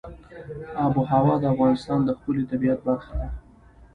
[0.83, 3.27] آب وهوا د افغانستان د ښکلي طبیعت برخه ده.